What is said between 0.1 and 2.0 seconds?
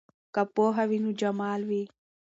که پوهه وي نو جمال وي.